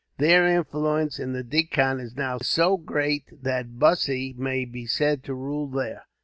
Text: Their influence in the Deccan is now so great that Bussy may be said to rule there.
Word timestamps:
Their 0.17 0.47
influence 0.47 1.19
in 1.19 1.33
the 1.33 1.43
Deccan 1.43 1.99
is 1.99 2.15
now 2.15 2.39
so 2.39 2.75
great 2.75 3.43
that 3.43 3.77
Bussy 3.77 4.33
may 4.35 4.65
be 4.65 4.87
said 4.87 5.23
to 5.25 5.35
rule 5.35 5.67
there. 5.67 6.07